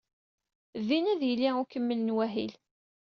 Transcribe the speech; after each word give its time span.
Din 0.87 1.05
ad 1.13 1.17
d-yili 1.19 1.49
ukemmel 1.61 1.99
n 2.01 2.13
wahil. 2.15 2.53